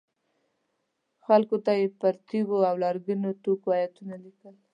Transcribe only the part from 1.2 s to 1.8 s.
خلکو ته